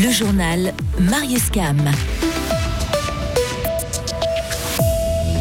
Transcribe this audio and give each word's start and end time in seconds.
Le 0.00 0.12
journal 0.12 0.74
Marius 1.00 1.50
Cam. 1.50 1.76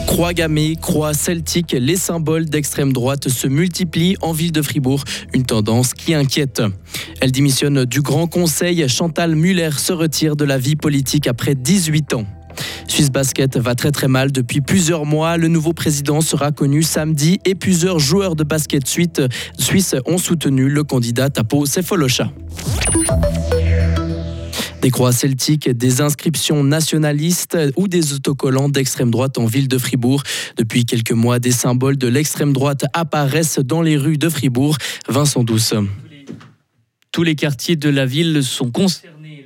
Croix 0.08 0.34
gammée, 0.34 0.76
croix 0.82 1.14
celtique, 1.14 1.76
les 1.80 1.96
symboles 1.96 2.46
d'extrême 2.46 2.92
droite 2.92 3.30
se 3.30 3.48
multiplient 3.48 4.18
en 4.22 4.32
ville 4.32 4.52
de 4.52 4.64
Fribourg, 4.64 5.04
une 5.36 5.46
tendance 5.46 5.94
qui 5.94 6.16
inquiète. 6.16 6.64
Elle 7.22 7.32
démissionne 7.32 7.86
du 7.86 8.02
Grand 8.02 8.26
Conseil, 8.26 8.90
Chantal 8.90 9.36
Muller 9.36 9.70
se 9.78 9.94
retire 9.94 10.36
de 10.36 10.44
la 10.44 10.58
vie 10.58 10.76
politique 10.76 11.28
après 11.28 11.54
18 11.54 12.16
ans. 12.16 12.26
Suisse 12.88 13.12
Basket 13.12 13.58
va 13.58 13.76
très 13.76 13.92
très 13.92 14.08
mal 14.08 14.32
depuis 14.32 14.62
plusieurs 14.62 15.06
mois. 15.06 15.38
Le 15.38 15.50
nouveau 15.50 15.74
président 15.74 16.22
sera 16.22 16.52
connu 16.52 16.82
samedi 16.82 17.40
et 17.46 17.54
plusieurs 17.54 18.00
joueurs 18.00 18.36
de 18.36 18.44
basket 18.44 18.88
suisses 18.88 19.96
ont 20.08 20.18
soutenu 20.18 20.68
le 20.68 20.84
candidat 20.84 21.30
Tapo 21.30 21.68
Sefolocha. 21.68 22.32
Des 24.88 24.92
croix 24.92 25.12
celtiques, 25.12 25.70
des 25.70 26.00
inscriptions 26.00 26.64
nationalistes 26.64 27.58
ou 27.76 27.90
des 27.90 28.14
autocollants 28.14 28.70
d'extrême 28.70 29.12
droite 29.12 29.38
en 29.38 29.46
ville 29.46 29.68
de 29.68 29.78
Fribourg. 29.78 30.24
Depuis 30.56 30.86
quelques 30.86 31.12
mois, 31.12 31.40
des 31.40 31.52
symboles 31.52 31.98
de 31.98 32.08
l'extrême 32.08 32.54
droite 32.54 32.86
apparaissent 32.94 33.60
dans 33.60 33.82
les 33.82 33.98
rues 33.98 34.18
de 34.18 34.30
Fribourg. 34.30 34.78
Vincent 35.10 35.44
Douce. 35.44 35.74
Tous 37.12 37.24
les 37.24 37.36
quartiers 37.36 37.76
de 37.76 37.90
la 37.90 38.06
ville 38.06 38.42
sont 38.42 38.72
concernés. 38.72 39.46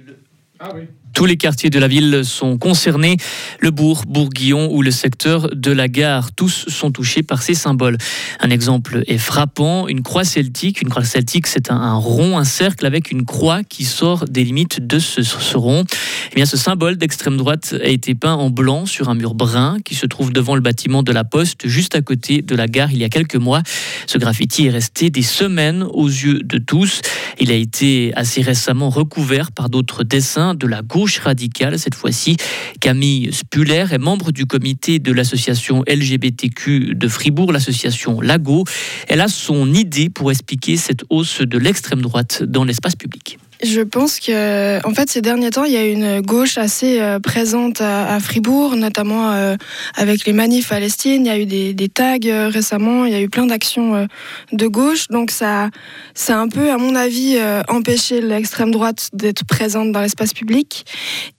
Ah 0.59 0.73
oui. 0.75 0.83
Tous 1.13 1.25
les 1.25 1.38
quartiers 1.38 1.70
de 1.70 1.79
la 1.79 1.88
ville 1.88 2.21
sont 2.23 2.57
concernés, 2.57 3.17
le 3.59 3.71
bourg, 3.71 4.03
Bourguillon 4.07 4.71
ou 4.71 4.81
le 4.81 4.91
secteur 4.91 5.49
de 5.53 5.71
la 5.71 5.87
gare. 5.87 6.31
Tous 6.31 6.65
sont 6.67 6.91
touchés 6.91 7.21
par 7.21 7.41
ces 7.41 7.53
symboles. 7.53 7.97
Un 8.39 8.49
exemple 8.49 9.03
est 9.07 9.17
frappant, 9.17 9.87
une 9.87 10.03
croix 10.03 10.23
celtique. 10.23 10.81
Une 10.81 10.89
croix 10.89 11.03
celtique, 11.03 11.47
c'est 11.47 11.70
un, 11.70 11.95
rond, 11.95 12.37
un 12.37 12.43
cercle 12.43 12.85
avec 12.85 13.11
une 13.11 13.25
croix 13.25 13.63
qui 13.63 13.84
sort 13.84 14.25
des 14.25 14.43
limites 14.43 14.85
de 14.85 14.99
ce, 14.99 15.57
rond. 15.57 15.84
Eh 16.31 16.35
bien, 16.35 16.45
ce 16.45 16.57
symbole 16.57 16.97
d'extrême 16.97 17.37
droite 17.37 17.76
a 17.84 17.87
été 17.87 18.15
peint 18.15 18.35
en 18.35 18.49
blanc 18.49 18.85
sur 18.85 19.09
un 19.09 19.15
mur 19.15 19.34
brun 19.34 19.77
qui 19.84 19.95
se 19.95 20.05
trouve 20.05 20.32
devant 20.32 20.55
le 20.55 20.62
bâtiment 20.62 21.04
de 21.04 21.12
la 21.12 21.23
Poste, 21.23 21.67
juste 21.67 21.95
à 21.95 22.01
côté 22.01 22.41
de 22.41 22.55
la 22.55 22.67
gare 22.67 22.91
il 22.91 22.99
y 22.99 23.04
a 23.04 23.09
quelques 23.09 23.35
mois. 23.35 23.62
Ce 24.07 24.17
graffiti 24.17 24.67
est 24.67 24.71
resté 24.71 25.09
des 25.09 25.21
semaines 25.21 25.84
aux 25.84 26.07
yeux 26.07 26.39
de 26.43 26.57
tous. 26.57 27.01
Il 27.39 27.51
a 27.51 27.55
été 27.55 28.12
assez 28.15 28.41
récemment 28.41 28.89
recouvert 28.89 29.51
par 29.51 29.70
d'autres 29.70 30.04
dessins 30.04 30.55
de 30.55 30.67
la 30.67 30.82
gauche 30.82 31.01
radicale 31.20 31.77
cette 31.80 31.96
fois-ci. 31.96 32.38
Camille 32.80 33.32
Spuller 33.34 33.85
est 33.91 33.98
membre 33.98 34.32
du 34.32 34.46
comité 34.46 34.99
de 34.99 35.12
l'association 35.12 35.84
LGBTQ 35.88 36.96
de 36.96 37.07
Fribourg, 37.07 37.52
l'association 37.52 38.21
Lago. 38.21 38.66
Elle 39.07 39.22
a 39.22 39.27
son 39.27 39.74
idée 39.74 40.10
pour 40.10 40.32
expliquer 40.32 40.77
cette 40.77 41.04
hausse 41.10 41.41
de 41.41 41.57
l'extrême 41.57 42.02
droite 42.02 42.44
dans 42.44 42.63
l'espace 42.63 42.96
public. 42.96 43.38
Je 43.63 43.81
pense 43.81 44.20
que, 44.20 44.84
en 44.87 44.93
fait, 44.93 45.09
ces 45.12 45.21
derniers 45.21 45.51
temps, 45.51 45.65
il 45.65 45.73
y 45.73 45.77
a 45.77 45.85
une 45.85 46.21
gauche 46.21 46.57
assez 46.57 46.99
euh, 46.99 47.20
présente 47.20 47.79
à, 47.79 48.20
Fribourg, 48.20 48.76
notamment 48.76 49.31
euh, 49.34 49.55
avec 49.95 50.26
les 50.26 50.34
manifs 50.34 50.70
Palestine. 50.70 51.26
Il 51.26 51.27
y 51.27 51.31
a 51.31 51.37
eu 51.37 51.45
des, 51.45 51.89
tags 51.89 52.17
euh, 52.26 52.49
récemment. 52.49 53.05
Il 53.05 53.12
y 53.12 53.15
a 53.15 53.21
eu 53.21 53.29
plein 53.29 53.45
d'actions 53.45 54.07
de 54.51 54.67
gauche. 54.67 55.07
Donc 55.09 55.29
ça, 55.29 55.70
ça 56.15 56.37
a 56.37 56.39
un 56.39 56.48
peu, 56.48 56.71
à 56.71 56.77
mon 56.77 56.95
avis, 56.95 57.37
empêché 57.67 58.21
l'extrême 58.21 58.71
droite 58.71 59.09
d'être 59.13 59.45
présente 59.45 59.91
dans 59.91 60.01
l'espace 60.01 60.34
public. 60.34 60.85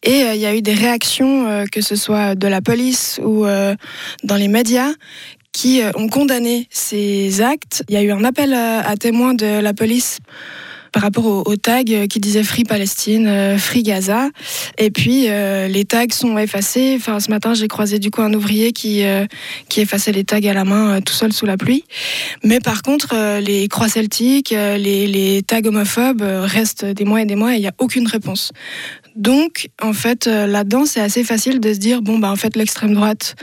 Et 0.04 0.20
il 0.20 0.40
y 0.40 0.46
a 0.46 0.54
eu 0.54 0.62
des 0.62 0.74
réactions, 0.74 1.64
que 1.72 1.80
ce 1.80 1.96
soit 1.96 2.34
de 2.34 2.46
la 2.46 2.60
police 2.60 3.20
ou 3.24 3.44
dans 4.22 4.36
les 4.36 4.48
médias, 4.48 4.92
qui 5.52 5.80
ont 5.96 6.08
condamné 6.08 6.68
ces 6.70 7.40
actes. 7.40 7.82
Il 7.88 7.94
y 7.94 7.98
a 7.98 8.02
eu 8.02 8.12
un 8.12 8.24
appel 8.24 8.54
à 8.54 8.96
témoins 8.96 9.34
de 9.34 9.60
la 9.60 9.74
police 9.74 10.18
par 10.92 11.02
rapport 11.02 11.26
au, 11.26 11.56
tag 11.56 12.06
qui 12.08 12.20
disait 12.20 12.42
Free 12.42 12.64
Palestine, 12.64 13.26
euh, 13.26 13.58
Free 13.58 13.82
Gaza. 13.82 14.28
Et 14.78 14.90
puis 14.90 15.26
euh, 15.28 15.66
les 15.66 15.84
tags 15.84 16.04
sont 16.10 16.36
effacés. 16.36 16.94
Enfin, 16.96 17.18
ce 17.18 17.30
matin, 17.30 17.54
j'ai 17.54 17.66
croisé 17.66 17.98
du 17.98 18.10
coup 18.10 18.20
un 18.20 18.32
ouvrier 18.34 18.72
qui 18.72 19.02
euh, 19.04 19.24
qui 19.68 19.80
effaçait 19.80 20.12
les 20.12 20.24
tags 20.24 20.38
à 20.38 20.52
la 20.52 20.64
main 20.64 21.00
tout 21.00 21.14
seul 21.14 21.32
sous 21.32 21.46
la 21.46 21.56
pluie. 21.56 21.84
Mais 22.44 22.60
par 22.60 22.82
contre, 22.82 23.38
les 23.40 23.68
croix 23.68 23.88
celtiques, 23.88 24.50
les, 24.50 25.06
les 25.06 25.42
tags 25.42 25.64
homophobes 25.64 26.22
restent 26.22 26.84
des 26.84 27.04
mois 27.04 27.22
et 27.22 27.26
des 27.26 27.36
mois 27.36 27.54
et 27.54 27.56
il 27.56 27.60
n'y 27.60 27.68
a 27.68 27.74
aucune 27.78 28.06
réponse. 28.06 28.52
Donc, 29.16 29.68
en 29.80 29.92
fait, 29.92 30.26
là-dedans, 30.26 30.84
c'est 30.84 31.00
assez 31.00 31.24
facile 31.24 31.60
de 31.60 31.72
se 31.72 31.78
dire 31.78 32.02
bon, 32.02 32.18
bah, 32.18 32.30
en 32.30 32.36
fait, 32.36 32.56
l'extrême 32.56 32.94
droite 32.94 33.34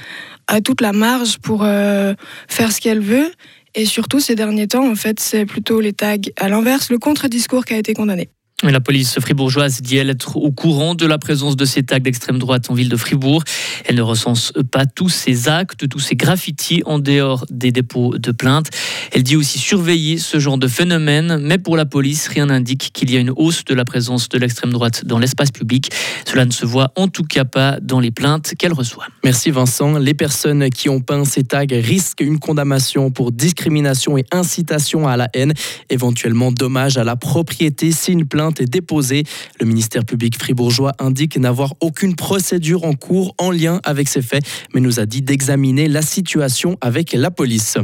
a 0.47 0.62
toute 0.62 0.81
la 0.81 0.94
marge 0.94 1.38
pour 1.40 1.63
faire 1.63 2.72
ce 2.72 2.79
qu'elle 2.79 3.02
veut. 3.02 3.31
Et 3.75 3.85
surtout, 3.85 4.19
ces 4.19 4.35
derniers 4.35 4.68
temps, 4.68 4.90
en 4.90 4.96
fait, 4.96 5.19
c'est 5.19 5.46
plutôt 5.46 5.80
les 5.80 5.94
tags 5.94 6.16
à 6.38 6.50
l'inverse, 6.50 6.90
le 6.90 6.97
contre-discours 6.97 7.66
qui 7.66 7.74
a 7.74 7.78
été 7.78 7.94
condamné. 7.94 8.30
La 8.64 8.81
police 8.81 9.18
fribourgeoise 9.22 9.81
dit 9.81 9.96
elle 9.96 10.09
être 10.09 10.36
au 10.36 10.52
courant 10.52 10.94
de 10.94 11.06
la 11.06 11.18
présence 11.18 11.56
de 11.56 11.64
ces 11.64 11.84
tags 11.84 12.00
d'extrême 12.00 12.40
droite 12.40 12.70
en 12.70 12.74
ville 12.74 12.90
de 12.90 12.97
Fribourg. 12.97 13.42
Elle 13.86 13.96
ne 13.96 14.02
recense 14.02 14.52
pas 14.70 14.86
tous 14.86 15.08
ces 15.08 15.47
actes, 15.47 15.88
tous 15.88 16.00
ces 16.00 16.18
graffitis 16.18 16.84
en 16.86 17.00
dehors 17.00 17.46
des 17.50 17.72
dépôts 17.72 18.18
de 18.18 18.31
plainte. 18.34 18.70
Elle 19.14 19.24
dit 19.24 19.38
aussi 19.38 19.59
surveiller 19.59 20.18
ce 20.18 20.40
genre 20.40 20.58
de 20.58 20.68
phénomène, 20.68 21.38
mais 21.42 21.58
pour 21.58 21.78
la 21.78 21.86
police, 21.86 22.28
rien 22.28 22.47
n'indique 22.47 22.92
qu'il 22.94 23.09
y 23.12 23.16
a 23.16 23.22
une 23.22 23.31
hausse 23.34 23.64
de 23.64 23.74
la 23.74 23.86
présence 23.86 24.28
de 24.28 24.38
l'extrême 24.38 24.72
droite 24.74 25.06
dans 25.06 25.20
l'espace 25.20 25.52
public. 25.52 25.90
Cela 26.28 26.44
ne 26.44 26.52
se 26.52 26.66
voit 26.66 26.91
en 26.97 27.08
tout 27.08 27.24
cas 27.24 27.46
pas 27.46 27.80
dans 27.81 28.02
les 28.02 28.12
plaintes 28.12 28.56
qu'elle 28.58 28.74
reçoit. 28.74 29.06
Merci 29.24 29.52
Vincent. 29.52 29.97
Les 30.00 30.14
personnes 30.14 30.70
qui 30.70 30.90
ont 30.90 31.00
peint 31.00 31.24
ces 31.24 31.46
tags 31.46 31.66
risquent 31.72 32.22
une 32.22 32.40
condamnation 32.40 33.09
pour 33.09 33.31
discrimination 33.31 34.18
et 34.18 34.26
incitation 34.34 35.08
à 35.08 35.16
la 35.16 35.30
haine, 35.34 35.53
éventuellement 35.90 36.52
dommage 36.52 36.97
à 36.97 37.06
la 37.06 37.16
propriété 37.16 37.94
si 37.94 38.12
une 38.12 38.26
plainte 38.26 38.48
est 38.57 38.65
déposée. 38.65 39.23
Le 39.59 39.65
ministère 39.65 40.05
public 40.05 40.37
fribourgeois 40.37 40.93
indique 40.99 41.37
n'avoir 41.37 41.73
aucune 41.79 42.15
procédure 42.15 42.83
en 42.83 42.93
cours 42.93 43.35
en 43.37 43.51
lien 43.51 43.79
avec 43.83 44.07
ces 44.07 44.21
faits, 44.21 44.43
mais 44.73 44.81
nous 44.81 44.99
a 44.99 45.05
dit 45.05 45.21
d'examiner 45.21 45.87
la 45.87 46.01
situation 46.01 46.77
avec 46.81 47.13
la 47.13 47.31
police. 47.31 47.77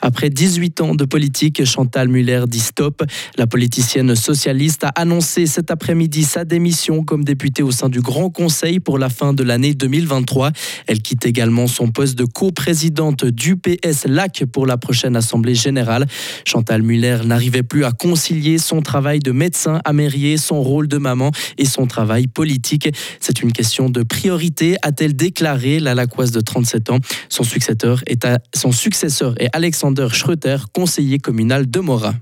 Après 0.00 0.30
18 0.30 0.80
ans 0.80 0.94
de 0.94 1.04
politique, 1.04 1.64
Chantal 1.64 2.08
Muller 2.08 2.44
dit 2.46 2.60
stop. 2.60 3.02
La 3.36 3.46
politicienne 3.46 4.14
socialiste 4.14 4.84
a 4.84 4.88
annoncé 4.88 5.46
cet 5.46 5.70
après-midi 5.70 6.24
sa 6.24 6.44
démission 6.44 7.04
comme 7.04 7.24
députée 7.24 7.62
au 7.62 7.70
sein 7.70 7.88
du 7.88 8.00
Grand 8.00 8.30
Conseil 8.30 8.80
pour 8.80 8.98
la 8.98 9.08
fin 9.08 9.32
de 9.32 9.42
l'année 9.42 9.74
2023. 9.74 10.50
Elle 10.86 11.00
quitte 11.00 11.26
également 11.26 11.66
son 11.66 11.88
poste 11.88 12.16
de 12.16 12.24
coprésidente 12.24 13.24
du 13.24 13.56
PS 13.56 14.06
LAC 14.06 14.44
pour 14.52 14.66
la 14.66 14.76
prochaine 14.76 15.16
Assemblée 15.16 15.54
générale. 15.54 16.06
Chantal 16.44 16.82
Muller 16.82 17.18
n'arrivait 17.24 17.62
plus 17.62 17.84
à 17.84 17.92
concilier 17.92 18.58
son 18.58 18.82
travail 18.82 19.20
de 19.20 19.32
médecin 19.32 19.80
à 19.84 19.92
mairie, 19.92 20.38
son 20.38 20.62
rôle 20.62 20.88
de 20.88 20.98
maman 20.98 21.30
et 21.58 21.64
son 21.64 21.86
travail 21.86 22.26
politique. 22.26 22.88
C'est 23.20 23.42
une 23.42 23.52
question 23.52 23.88
de 23.88 24.02
priorité, 24.02 24.76
a-t-elle 24.82 25.16
déclaré 25.16 25.80
la 25.80 25.94
Lacoise 25.94 26.30
de 26.30 26.40
37 26.40 26.90
ans. 26.90 26.98
Son 27.28 27.44
successeur 27.44 28.02
est, 28.06 28.26
son 28.54 28.72
successeur 28.72 29.34
est 29.40 29.53
Alexander 29.54 30.08
Schröter, 30.10 30.66
conseiller 30.72 31.20
communal 31.20 31.70
de 31.70 31.78
Morat. 31.78 32.16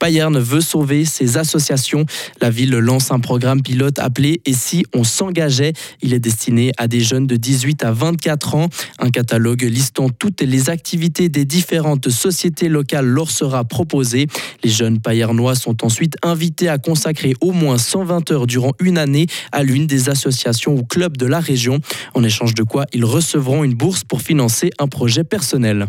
Payerne 0.00 0.38
veut 0.38 0.62
sauver 0.62 1.04
ses 1.04 1.36
associations. 1.36 2.04
La 2.40 2.50
ville 2.50 2.70
lance 2.70 3.12
un 3.12 3.20
programme 3.20 3.62
pilote 3.62 4.00
appelé 4.00 4.40
Et 4.44 4.54
si 4.54 4.84
on 4.92 5.04
s'engageait? 5.04 5.74
Il 6.02 6.14
est 6.14 6.18
destiné 6.18 6.72
à 6.78 6.88
des 6.88 7.00
jeunes 7.00 7.28
de 7.28 7.36
18 7.36 7.84
à 7.84 7.92
24 7.92 8.54
ans. 8.56 8.68
Un 8.98 9.10
catalogue 9.10 9.62
listant 9.62 10.08
toutes 10.08 10.40
les 10.40 10.68
activités 10.70 11.28
des 11.28 11.44
différentes 11.44 12.08
sociétés 12.08 12.68
locales 12.68 13.06
leur 13.06 13.30
sera 13.30 13.62
proposé. 13.62 14.26
Les 14.64 14.70
jeunes 14.70 15.00
paillernois 15.00 15.54
sont 15.54 15.84
ensuite 15.84 16.16
invités 16.22 16.68
à 16.68 16.78
consacrer 16.78 17.34
au 17.42 17.52
moins 17.52 17.78
120 17.78 18.32
heures 18.32 18.46
durant 18.48 18.72
une 18.80 18.98
année 18.98 19.26
à 19.52 19.62
l'une 19.62 19.86
des 19.86 20.08
associations 20.08 20.74
ou 20.74 20.82
clubs 20.82 21.18
de 21.18 21.26
la 21.26 21.38
région, 21.38 21.78
en 22.14 22.24
échange 22.24 22.54
de 22.54 22.62
quoi 22.62 22.86
ils 22.94 23.04
recevront 23.04 23.62
une 23.64 23.74
bourse 23.74 24.02
pour 24.02 24.22
financer 24.22 24.70
un 24.78 24.88
projet 24.88 25.24
personnel. 25.24 25.88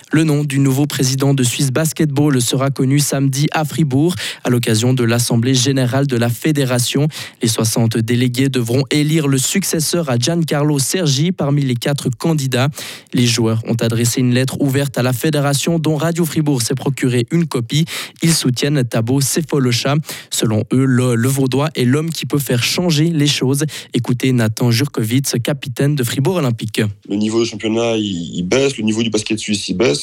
Le 0.13 0.25
nom 0.25 0.43
du 0.43 0.59
nouveau 0.59 0.87
président 0.87 1.33
de 1.33 1.41
Suisse 1.41 1.71
Basketball 1.71 2.41
sera 2.41 2.69
connu 2.69 2.99
samedi 2.99 3.47
à 3.53 3.63
Fribourg 3.63 4.13
à 4.43 4.49
l'occasion 4.49 4.93
de 4.93 5.05
l'Assemblée 5.05 5.53
générale 5.53 6.05
de 6.05 6.17
la 6.17 6.27
Fédération. 6.27 7.07
Les 7.41 7.47
60 7.47 7.97
délégués 7.97 8.49
devront 8.49 8.83
élire 8.91 9.29
le 9.29 9.37
successeur 9.37 10.09
à 10.09 10.17
Giancarlo 10.17 10.79
Sergi 10.79 11.31
parmi 11.31 11.61
les 11.61 11.75
quatre 11.75 12.09
candidats. 12.09 12.67
Les 13.13 13.25
joueurs 13.25 13.61
ont 13.69 13.75
adressé 13.75 14.19
une 14.19 14.33
lettre 14.33 14.59
ouverte 14.59 14.97
à 14.97 15.01
la 15.01 15.13
Fédération 15.13 15.79
dont 15.79 15.95
Radio 15.95 16.25
Fribourg 16.25 16.61
s'est 16.61 16.75
procuré 16.75 17.25
une 17.31 17.47
copie. 17.47 17.85
Ils 18.21 18.33
soutiennent 18.33 18.83
Tabo 18.83 19.21
Sefolocha. 19.21 19.95
Selon 20.29 20.65
eux, 20.73 20.83
le, 20.83 21.27
Vaudois 21.29 21.69
est 21.75 21.85
l'homme 21.85 22.09
qui 22.09 22.25
peut 22.25 22.37
faire 22.37 22.63
changer 22.63 23.05
les 23.05 23.27
choses. 23.27 23.63
Écoutez 23.93 24.33
Nathan 24.33 24.71
Jurkovitz, 24.71 25.35
capitaine 25.41 25.95
de 25.95 26.03
Fribourg 26.03 26.35
Olympique. 26.35 26.81
Le 27.07 27.15
niveau 27.15 27.41
du 27.41 27.49
championnat, 27.49 27.95
il 27.95 28.43
baisse, 28.43 28.75
le 28.75 28.83
niveau 28.83 29.03
du 29.03 29.09
basket 29.09 29.39
suisse, 29.39 29.71
baisse. 29.71 30.00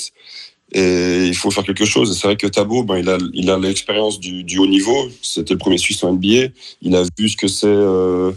Et 0.72 1.26
il 1.26 1.34
faut 1.34 1.50
faire 1.50 1.64
quelque 1.64 1.86
chose. 1.86 2.16
C'est 2.18 2.26
vrai 2.26 2.36
que 2.36 2.46
Tabo, 2.46 2.82
ben, 2.82 2.98
il 2.98 3.08
a, 3.08 3.18
il 3.32 3.50
a 3.50 3.58
l'expérience 3.58 4.20
du, 4.20 4.58
haut 4.58 4.66
niveau. 4.66 5.08
C'était 5.22 5.54
le 5.54 5.58
premier 5.58 5.78
Suisse 5.78 6.02
en 6.04 6.12
NBA. 6.12 6.48
Il 6.82 6.94
a 6.94 7.04
vu 7.18 7.28
ce 7.28 7.36
que 7.36 7.48
c'est 7.48 7.66
euh, 7.66 8.32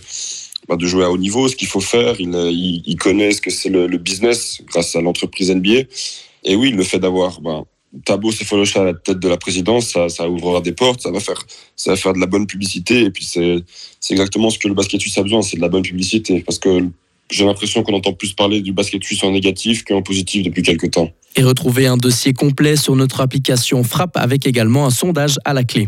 ben, 0.69 0.77
de 0.77 0.85
jouer 0.85 1.03
à 1.03 1.11
haut 1.11 1.17
niveau, 1.17 1.49
ce 1.49 1.55
qu'il 1.55 1.67
faut 1.67 1.81
faire. 1.81 2.15
Il, 2.19 2.95
connaît 2.97 3.31
ce 3.31 3.41
que 3.41 3.49
c'est 3.49 3.69
le, 3.69 3.97
business 3.97 4.61
grâce 4.65 4.95
à 4.95 5.01
l'entreprise 5.01 5.51
NBA. 5.51 5.81
Et 6.43 6.55
oui, 6.55 6.71
le 6.71 6.83
fait 6.83 6.99
d'avoir 6.99 7.41
ben, 7.41 7.65
Tabo 8.05 8.31
Sefolocha 8.31 8.79
à 8.79 8.85
la 8.85 8.93
tête 8.93 9.19
de 9.19 9.27
la 9.27 9.37
présidence, 9.37 9.87
ça, 9.87 10.07
ça, 10.07 10.29
ouvrira 10.29 10.61
des 10.61 10.71
portes, 10.71 11.01
ça 11.01 11.11
va 11.11 11.19
faire, 11.19 11.41
ça 11.75 11.91
va 11.91 11.97
faire 11.97 12.13
de 12.13 12.19
la 12.19 12.27
bonne 12.27 12.47
publicité. 12.47 13.01
Et 13.01 13.11
puis 13.11 13.25
c'est, 13.25 13.57
c'est 13.99 14.13
exactement 14.13 14.49
ce 14.49 14.57
que 14.57 14.69
le 14.69 14.73
basket 14.73 15.01
suisse 15.01 15.17
a 15.17 15.23
besoin, 15.23 15.41
c'est 15.41 15.57
de 15.57 15.61
la 15.61 15.69
bonne 15.69 15.83
publicité. 15.83 16.41
Parce 16.41 16.59
que 16.59 16.87
j'ai 17.31 17.45
l'impression 17.45 17.83
qu'on 17.83 17.93
entend 17.93 18.13
plus 18.13 18.33
parler 18.33 18.61
du 18.61 18.73
basket 18.73 19.03
suisse 19.03 19.23
en 19.23 19.31
négatif 19.31 19.83
qu'en 19.83 20.01
positif 20.01 20.43
depuis 20.43 20.61
quelques 20.61 20.91
temps. 20.91 21.09
Et 21.35 21.43
retrouver 21.43 21.87
un 21.87 21.97
dossier 21.97 22.33
complet 22.33 22.75
sur 22.75 22.95
notre 22.95 23.21
application 23.21 23.83
Frappe 23.83 24.17
avec 24.17 24.45
également 24.45 24.85
un 24.85 24.89
sondage 24.89 25.37
à 25.45 25.53
la 25.53 25.63
clé. 25.63 25.87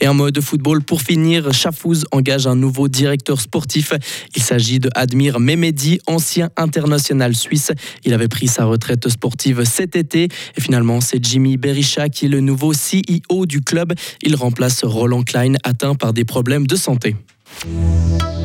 Et 0.00 0.08
en 0.08 0.14
mode 0.14 0.40
football, 0.40 0.82
pour 0.82 1.02
finir, 1.02 1.52
Chafouz 1.52 2.04
engage 2.12 2.46
un 2.46 2.54
nouveau 2.54 2.88
directeur 2.88 3.40
sportif. 3.40 3.92
Il 4.36 4.42
s'agit 4.42 4.78
de 4.78 4.90
Admir 4.94 5.40
Mehmedi, 5.40 5.98
ancien 6.06 6.50
international 6.56 7.34
suisse. 7.34 7.72
Il 8.04 8.14
avait 8.14 8.28
pris 8.28 8.46
sa 8.46 8.64
retraite 8.64 9.08
sportive 9.08 9.64
cet 9.64 9.96
été. 9.96 10.28
Et 10.56 10.60
finalement, 10.60 11.00
c'est 11.00 11.24
Jimmy 11.24 11.56
Berisha 11.56 12.08
qui 12.08 12.26
est 12.26 12.28
le 12.28 12.40
nouveau 12.40 12.72
CEO 12.72 13.46
du 13.46 13.60
club. 13.60 13.92
Il 14.22 14.36
remplace 14.36 14.84
Roland 14.84 15.22
Klein, 15.22 15.54
atteint 15.64 15.94
par 15.94 16.12
des 16.12 16.24
problèmes 16.24 16.66
de 16.66 16.76
santé. 16.76 17.16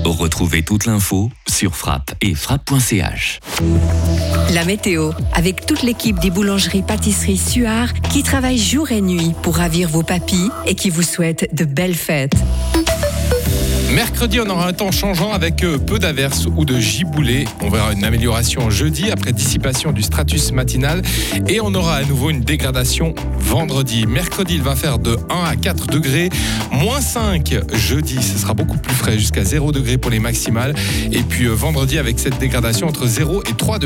Retrouvez 0.06 0.64
toute 0.64 0.86
l'info 0.86 1.30
sur 1.48 1.76
frappe 1.76 2.14
et 2.22 2.36
frappe.ch. 2.36 3.40
La 4.54 4.66
météo, 4.66 5.12
avec 5.34 5.66
toute 5.66 5.84
l'équipe 5.84 6.20
des 6.20 6.30
boulangeries 6.30 6.82
pâtisseries 6.82 7.38
Suard 7.38 7.94
qui 8.12 8.24
travaille 8.24 8.58
jour 8.58 8.92
et 8.92 9.02
nuit 9.02 9.34
pour 9.42 9.58
ravir 9.58 9.90
vos 9.90 10.04
papilles 10.04 10.50
et 10.66 10.76
qui 10.76 10.90
vous 10.90 11.04
souhaite 11.04 11.54
de 11.54 11.66
belles 11.66 11.96
fêtes. 11.96 12.36
Mercredi, 13.94 14.40
on 14.40 14.50
aura 14.50 14.70
un 14.70 14.74
temps 14.74 14.92
changeant 14.92 15.34
avec 15.34 15.66
euh, 15.66 15.78
peu 15.78 16.00
d'averses 16.00 16.46
ou 16.46 16.64
de 16.64 16.80
giboulées. 16.80 17.44
On 17.60 17.70
verra 17.70 17.92
une 17.92 18.06
amélioration 18.06 18.70
jeudi 18.70 19.12
après 19.12 19.34
dissipation 19.34 19.92
du 19.92 20.02
stratus 20.02 20.54
matinal 20.54 21.02
et 21.50 21.60
on 21.60 21.74
aura 21.74 21.96
à 21.96 22.04
nouveau 22.06 22.30
une 22.30 22.40
dégradation 22.40 23.14
vendredi. 23.38 24.08
Mercredi, 24.08 24.56
il 24.56 24.62
va 24.62 24.78
faire 24.78 24.98
de 24.98 25.18
1 25.30 25.44
à 25.44 25.56
4 25.58 25.88
degrés, 25.88 26.30
moins 26.72 27.02
5 27.02 27.54
jeudi, 27.74 28.24
ce 28.24 28.38
sera 28.38 28.54
beaucoup 28.54 28.78
plus 28.78 28.96
frais 28.96 29.20
jusqu'à 29.20 29.44
0 29.44 29.74
degrés 29.74 29.98
pour 29.98 30.10
les 30.10 30.20
maximales 30.20 30.74
et 31.12 31.24
puis 31.24 31.48
euh, 31.48 31.54
vendredi 31.54 32.00
avec 32.00 32.18
cette 32.18 32.40
dégradation 32.40 32.88
entre 32.88 33.08
0 33.08 33.44
et 33.50 33.54
3 33.54 33.78
degrés. 33.78 33.82